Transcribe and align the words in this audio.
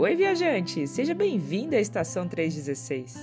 Oi, 0.00 0.16
viajante! 0.16 0.86
Seja 0.86 1.12
bem-vindo 1.12 1.76
à 1.76 1.78
Estação 1.78 2.26
316. 2.26 3.18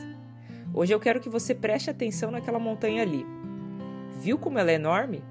Hoje 0.71 0.93
eu 0.93 0.99
quero 0.99 1.19
que 1.19 1.27
você 1.27 1.55
preste 1.55 1.89
atenção 1.89 2.29
naquela 2.29 2.59
montanha 2.59 3.01
ali. 3.01 3.25
Viu 4.21 4.37
como 4.37 4.59
ela 4.59 4.69
é 4.69 4.75
enorme? 4.75 5.23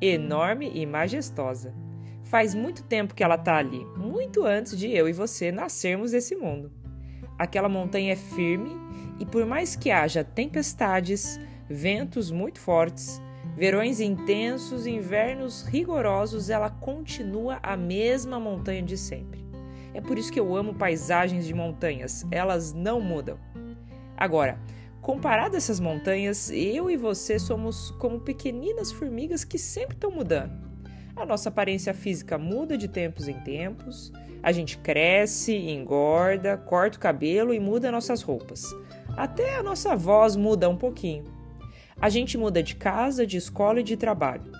Enorme 0.00 0.70
e 0.72 0.86
majestosa. 0.86 1.74
Faz 2.22 2.54
muito 2.54 2.84
tempo 2.84 3.16
que 3.16 3.24
ela 3.24 3.34
está 3.34 3.56
ali, 3.56 3.84
muito 3.96 4.44
antes 4.44 4.78
de 4.78 4.88
eu 4.92 5.08
e 5.08 5.12
você 5.12 5.50
nascermos 5.50 6.12
desse 6.12 6.36
mundo. 6.36 6.70
Aquela 7.36 7.68
montanha 7.68 8.12
é 8.12 8.16
firme 8.16 8.76
e, 9.18 9.26
por 9.26 9.44
mais 9.44 9.74
que 9.74 9.90
haja 9.90 10.22
tempestades, 10.22 11.40
ventos 11.68 12.30
muito 12.30 12.60
fortes, 12.60 13.20
verões 13.56 13.98
intensos, 13.98 14.86
invernos 14.86 15.64
rigorosos, 15.64 16.48
ela 16.48 16.70
continua 16.70 17.58
a 17.60 17.76
mesma 17.76 18.38
montanha 18.38 18.84
de 18.84 18.96
sempre. 18.96 19.43
É 19.94 20.00
por 20.00 20.18
isso 20.18 20.32
que 20.32 20.40
eu 20.40 20.56
amo 20.56 20.74
paisagens 20.74 21.46
de 21.46 21.54
montanhas, 21.54 22.26
elas 22.32 22.72
não 22.72 23.00
mudam. 23.00 23.38
Agora, 24.16 24.58
comparado 25.00 25.54
a 25.54 25.58
essas 25.58 25.78
montanhas, 25.78 26.50
eu 26.50 26.90
e 26.90 26.96
você 26.96 27.38
somos 27.38 27.92
como 27.92 28.18
pequeninas 28.18 28.90
formigas 28.90 29.44
que 29.44 29.56
sempre 29.56 29.94
estão 29.94 30.10
mudando. 30.10 30.52
A 31.14 31.24
nossa 31.24 31.48
aparência 31.48 31.94
física 31.94 32.36
muda 32.36 32.76
de 32.76 32.88
tempos 32.88 33.28
em 33.28 33.38
tempos, 33.40 34.12
a 34.42 34.50
gente 34.50 34.76
cresce, 34.78 35.54
engorda, 35.54 36.56
corta 36.56 36.98
o 36.98 37.00
cabelo 37.00 37.54
e 37.54 37.60
muda 37.60 37.92
nossas 37.92 38.20
roupas. 38.20 38.64
Até 39.16 39.56
a 39.56 39.62
nossa 39.62 39.94
voz 39.94 40.34
muda 40.34 40.68
um 40.68 40.76
pouquinho. 40.76 41.22
A 42.00 42.08
gente 42.08 42.36
muda 42.36 42.60
de 42.64 42.74
casa, 42.74 43.24
de 43.24 43.36
escola 43.36 43.78
e 43.78 43.84
de 43.84 43.96
trabalho. 43.96 44.50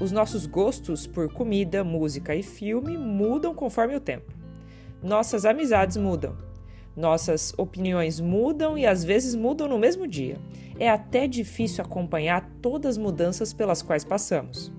Os 0.00 0.12
nossos 0.12 0.46
gostos 0.46 1.04
por 1.04 1.32
comida, 1.32 1.82
música 1.82 2.34
e 2.34 2.44
filme 2.44 2.96
mudam 2.96 3.52
conforme 3.54 3.96
o 3.96 4.00
tempo 4.00 4.43
nossas 5.04 5.44
amizades 5.44 5.98
mudam. 5.98 6.34
Nossas 6.96 7.52
opiniões 7.58 8.20
mudam 8.20 8.78
e 8.78 8.86
às 8.86 9.04
vezes 9.04 9.34
mudam 9.34 9.68
no 9.68 9.78
mesmo 9.78 10.06
dia. 10.06 10.38
É 10.78 10.88
até 10.88 11.26
difícil 11.26 11.84
acompanhar 11.84 12.50
todas 12.62 12.92
as 12.92 12.98
mudanças 12.98 13.52
pelas 13.52 13.82
quais 13.82 14.04
passamos. 14.04 14.72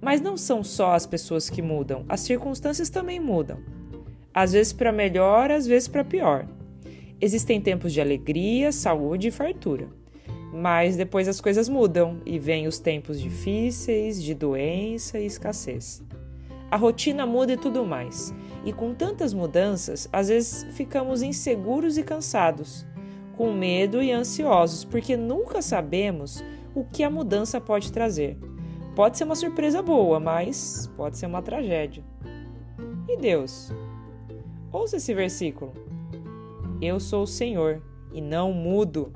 Mas 0.00 0.20
não 0.20 0.36
são 0.36 0.64
só 0.64 0.94
as 0.94 1.06
pessoas 1.06 1.48
que 1.48 1.62
mudam, 1.62 2.04
as 2.08 2.20
circunstâncias 2.20 2.90
também 2.90 3.20
mudam. 3.20 3.58
Às 4.34 4.52
vezes 4.52 4.72
para 4.72 4.92
melhor, 4.92 5.50
às 5.50 5.66
vezes 5.66 5.88
para 5.88 6.04
pior. 6.04 6.46
Existem 7.20 7.60
tempos 7.60 7.92
de 7.92 8.00
alegria, 8.00 8.72
saúde 8.72 9.28
e 9.28 9.30
fartura. 9.30 9.88
Mas 10.52 10.96
depois 10.96 11.28
as 11.28 11.40
coisas 11.40 11.68
mudam 11.68 12.20
e 12.26 12.38
vêm 12.38 12.66
os 12.66 12.78
tempos 12.78 13.20
difíceis, 13.20 14.22
de 14.22 14.34
doença 14.34 15.18
e 15.18 15.26
escassez. 15.26 16.02
A 16.70 16.76
rotina 16.76 17.24
muda 17.24 17.52
e 17.52 17.56
tudo 17.56 17.84
mais. 17.84 18.34
E 18.64 18.72
com 18.72 18.94
tantas 18.94 19.32
mudanças, 19.32 20.08
às 20.12 20.28
vezes 20.28 20.66
ficamos 20.74 21.22
inseguros 21.22 21.96
e 21.96 22.02
cansados, 22.02 22.86
com 23.36 23.52
medo 23.52 24.02
e 24.02 24.10
ansiosos, 24.10 24.84
porque 24.84 25.16
nunca 25.16 25.62
sabemos 25.62 26.42
o 26.74 26.84
que 26.84 27.02
a 27.04 27.10
mudança 27.10 27.60
pode 27.60 27.92
trazer. 27.92 28.36
Pode 28.94 29.18
ser 29.18 29.24
uma 29.24 29.36
surpresa 29.36 29.82
boa, 29.82 30.18
mas 30.18 30.90
pode 30.96 31.16
ser 31.18 31.26
uma 31.26 31.42
tragédia. 31.42 32.02
E 33.08 33.16
Deus? 33.16 33.70
Ouça 34.72 34.96
esse 34.96 35.14
versículo. 35.14 35.72
Eu 36.80 36.98
sou 36.98 37.22
o 37.22 37.26
Senhor 37.26 37.82
e 38.12 38.20
não 38.20 38.52
mudo. 38.52 39.12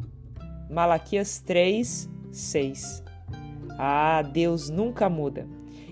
Malaquias 0.71 1.41
3, 1.41 2.09
6. 2.31 3.03
Ah, 3.78 4.23
Deus 4.23 4.71
nunca 4.71 5.09
muda. 5.09 5.47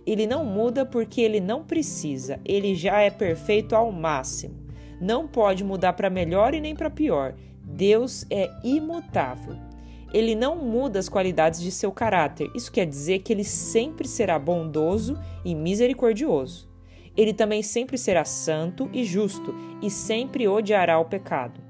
Ele 0.07 0.27
não 0.27 0.45
muda 0.45 0.85
porque 0.85 1.21
ele 1.21 1.41
não 1.41 1.65
precisa, 1.65 2.41
ele 2.45 2.75
já 2.75 3.01
é 3.01 3.11
perfeito 3.11 3.75
ao 3.75 3.91
máximo. 3.93 4.67
Não 5.01 5.29
pode 5.29 5.63
mudar 5.63 5.93
para 5.93 6.11
melhor 6.11 6.55
e 6.55 6.61
nem 6.61 6.75
para 6.75 6.91
pior. 6.91 7.35
Deus 7.63 8.27
é 8.31 8.51
imutável. 8.65 9.57
Ele 10.13 10.35
não 10.35 10.57
muda 10.57 10.99
as 10.99 11.09
qualidades 11.09 11.61
de 11.61 11.71
seu 11.71 11.93
caráter. 11.93 12.51
Isso 12.55 12.73
quer 12.73 12.87
dizer 12.87 13.21
que 13.21 13.33
ele 13.33 13.45
sempre 13.45 14.09
será 14.09 14.39
bondoso 14.39 15.19
e 15.45 15.55
misericordioso. 15.55 16.69
Ele 17.17 17.33
também 17.33 17.63
sempre 17.63 17.99
será 17.99 18.25
santo 18.25 18.89
e 18.93 19.05
justo 19.05 19.55
e 19.83 19.91
sempre 19.91 20.49
odiará 20.49 20.99
o 20.99 21.05
pecado. 21.05 21.61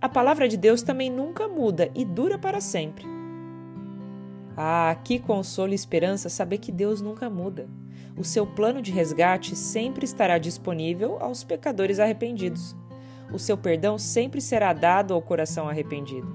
A 0.00 0.08
palavra 0.08 0.48
de 0.48 0.56
Deus 0.56 0.82
também 0.82 1.10
nunca 1.10 1.46
muda 1.46 1.90
e 1.94 2.04
dura 2.04 2.38
para 2.38 2.60
sempre. 2.60 3.21
Ah, 4.56 4.94
que 5.02 5.18
consolo 5.18 5.72
e 5.72 5.74
esperança 5.74 6.28
saber 6.28 6.58
que 6.58 6.70
Deus 6.70 7.00
nunca 7.00 7.30
muda. 7.30 7.68
O 8.16 8.24
seu 8.24 8.46
plano 8.46 8.82
de 8.82 8.92
resgate 8.92 9.56
sempre 9.56 10.04
estará 10.04 10.36
disponível 10.36 11.16
aos 11.20 11.42
pecadores 11.42 11.98
arrependidos. 11.98 12.76
O 13.32 13.38
seu 13.38 13.56
perdão 13.56 13.96
sempre 13.96 14.40
será 14.40 14.72
dado 14.74 15.14
ao 15.14 15.22
coração 15.22 15.68
arrependido. 15.68 16.28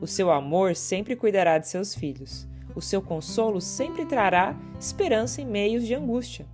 O 0.00 0.06
seu 0.06 0.30
amor 0.30 0.76
sempre 0.76 1.16
cuidará 1.16 1.56
de 1.56 1.68
seus 1.68 1.94
filhos. 1.94 2.46
O 2.74 2.82
seu 2.82 3.00
consolo 3.00 3.60
sempre 3.60 4.04
trará 4.04 4.54
esperança 4.78 5.40
em 5.40 5.46
meios 5.46 5.86
de 5.86 5.94
angústia. 5.94 6.46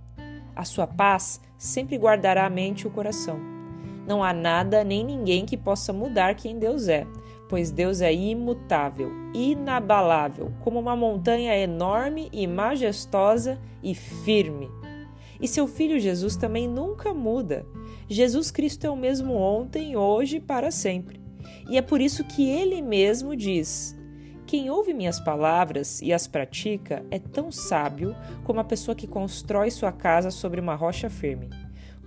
A 0.55 0.63
sua 0.63 0.87
paz 0.87 1.41
sempre 1.57 1.97
guardará 1.97 2.45
a 2.45 2.49
mente 2.49 2.81
e 2.81 2.87
o 2.87 2.91
coração. 2.91 3.39
Não 4.07 4.23
há 4.23 4.33
nada 4.33 4.83
nem 4.83 5.03
ninguém 5.03 5.45
que 5.45 5.57
possa 5.57 5.91
mudar 5.91 6.35
quem 6.35 6.57
Deus 6.57 6.87
é, 6.87 7.05
pois 7.49 7.71
Deus 7.71 7.99
é 7.99 8.13
imutável, 8.13 9.11
inabalável, 9.33 10.53
como 10.61 10.79
uma 10.79 10.95
montanha 10.95 11.57
enorme 11.57 12.29
e 12.31 12.45
majestosa 12.45 13.59
e 13.81 13.95
firme. 13.95 14.69
E 15.41 15.47
seu 15.47 15.67
filho 15.67 15.99
Jesus 15.99 16.35
também 16.35 16.67
nunca 16.67 17.13
muda. 17.13 17.65
Jesus 18.07 18.51
Cristo 18.51 18.85
é 18.85 18.89
o 18.89 18.95
mesmo 18.95 19.33
ontem, 19.33 19.97
hoje 19.97 20.37
e 20.37 20.41
para 20.41 20.69
sempre. 20.69 21.19
E 21.67 21.77
é 21.77 21.81
por 21.81 21.99
isso 21.99 22.23
que 22.23 22.47
ele 22.47 22.81
mesmo 22.81 23.35
diz: 23.35 23.97
Quem 24.45 24.69
ouve 24.69 24.93
minhas 24.93 25.19
palavras 25.19 26.01
e 26.01 26.13
as 26.13 26.27
pratica 26.27 27.03
é 27.09 27.17
tão 27.17 27.51
sábio 27.51 28.15
como 28.43 28.59
a 28.59 28.63
pessoa 28.63 28.95
que 28.95 29.07
constrói 29.07 29.71
sua 29.71 29.91
casa 29.91 30.29
sobre 30.29 30.59
uma 30.59 30.75
rocha 30.75 31.09
firme. 31.09 31.49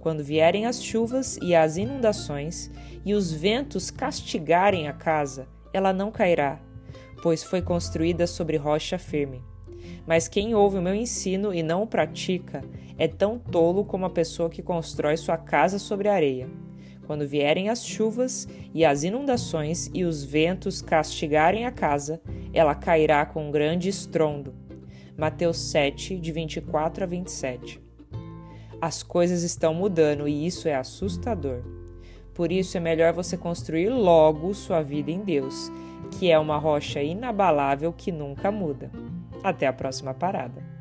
Quando 0.02 0.24
vierem 0.24 0.66
as 0.66 0.82
chuvas 0.82 1.38
e 1.40 1.54
as 1.54 1.76
inundações, 1.76 2.68
e 3.04 3.14
os 3.14 3.32
ventos 3.32 3.88
castigarem 3.88 4.88
a 4.88 4.92
casa, 4.92 5.46
ela 5.72 5.92
não 5.92 6.10
cairá, 6.10 6.60
pois 7.22 7.44
foi 7.44 7.62
construída 7.62 8.26
sobre 8.26 8.56
rocha 8.56 8.98
firme. 8.98 9.44
Mas 10.04 10.26
quem 10.26 10.56
ouve 10.56 10.78
o 10.78 10.82
meu 10.82 10.92
ensino 10.92 11.54
e 11.54 11.62
não 11.62 11.84
o 11.84 11.86
pratica 11.86 12.64
é 12.98 13.06
tão 13.06 13.38
tolo 13.38 13.84
como 13.84 14.04
a 14.04 14.10
pessoa 14.10 14.50
que 14.50 14.60
constrói 14.60 15.16
sua 15.16 15.36
casa 15.36 15.78
sobre 15.78 16.08
areia. 16.08 16.50
Quando 17.06 17.24
vierem 17.24 17.68
as 17.68 17.86
chuvas 17.86 18.48
e 18.74 18.84
as 18.84 19.04
inundações 19.04 19.88
e 19.94 20.02
os 20.02 20.24
ventos 20.24 20.82
castigarem 20.82 21.64
a 21.64 21.70
casa, 21.70 22.20
ela 22.52 22.74
cairá 22.74 23.24
com 23.24 23.52
grande 23.52 23.88
estrondo. 23.88 24.52
Mateus 25.16 25.58
7, 25.58 26.18
de 26.18 26.32
24 26.32 27.04
a 27.04 27.06
27. 27.06 27.91
As 28.82 29.00
coisas 29.00 29.44
estão 29.44 29.72
mudando 29.72 30.26
e 30.26 30.44
isso 30.44 30.66
é 30.66 30.74
assustador. 30.74 31.62
Por 32.34 32.50
isso 32.50 32.76
é 32.76 32.80
melhor 32.80 33.12
você 33.12 33.36
construir 33.36 33.90
logo 33.90 34.52
sua 34.54 34.82
vida 34.82 35.08
em 35.08 35.20
Deus, 35.20 35.70
que 36.10 36.32
é 36.32 36.36
uma 36.36 36.58
rocha 36.58 37.00
inabalável 37.00 37.92
que 37.92 38.10
nunca 38.10 38.50
muda. 38.50 38.90
Até 39.40 39.68
a 39.68 39.72
próxima 39.72 40.12
parada. 40.12 40.71